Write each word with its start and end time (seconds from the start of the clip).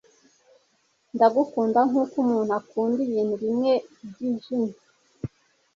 Ndagukunda 1.15 1.79
nkuko 1.89 2.15
umuntu 2.23 2.51
akunda 2.59 2.99
ibintu 3.07 3.35
bimwe 3.43 3.73
byijimye 4.09 4.73